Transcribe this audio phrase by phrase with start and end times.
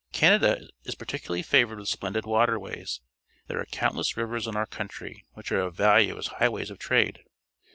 [0.11, 3.01] Canada is particularly favoured with splendid waterways.
[3.45, 6.79] There are countless rivers in our country wliich are of ^ alue as highwaj's of
[6.79, 7.21] trade.